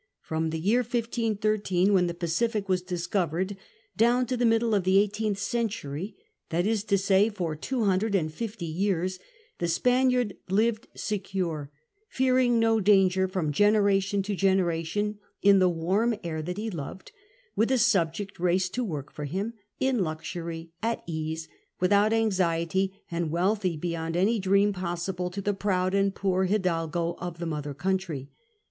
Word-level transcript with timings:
From 0.23 0.49
the 0.49 0.57
year 0.59 0.79
1513, 0.79 1.93
when 1.93 2.07
the 2.07 2.15
Pacific 2.15 2.67
was 2.67 2.81
discovered, 2.81 3.55
down 3.95 4.25
to 4.25 4.35
the 4.35 4.47
mid<llc 4.47 4.75
of 4.77 4.83
the 4.83 4.97
eighteenth 4.97 5.37
century 5.37 6.15
—that 6.49 6.65
is 6.65 6.83
to 6.85 6.97
say, 6.97 7.29
for 7.29 7.55
two 7.55 7.83
hundred 7.83 8.15
and 8.15 8.33
fifty 8.33 8.65
years, 8.65 9.19
the 9.59 9.67
Spaniard 9.67 10.35
lived 10.49 10.87
secure, 10.95 11.69
fearing 12.09 12.57
no 12.57 12.79
danger, 12.79 13.27
from 13.27 13.51
generation 13.51 14.23
to 14.23 14.35
generation, 14.35 15.19
in 15.43 15.59
the 15.59 15.69
warm 15.69 16.15
air 16.23 16.41
that 16.41 16.57
he 16.57 16.71
loved, 16.71 17.11
with 17.55 17.69
a 17.71 17.77
subject 17.77 18.39
race 18.39 18.69
to 18.69 18.83
work 18.83 19.11
for 19.11 19.25
him, 19.25 19.53
in 19.79 19.99
luxury, 19.99 20.71
at 20.81 21.03
ease, 21.05 21.47
without 21.79 22.11
anxiety, 22.11 22.91
and 23.11 23.29
wealthy 23.29 23.77
beyond 23.77 24.17
any 24.17 24.39
dream 24.39 24.73
possible 24.73 25.29
to 25.29 25.41
the 25.43 25.53
proud 25.53 25.93
and 25.93 26.15
poor 26.15 26.45
hidalgo 26.45 27.15
of 27.19 27.37
the 27.37 27.45
mother 27.45 27.75
country. 27.75 28.31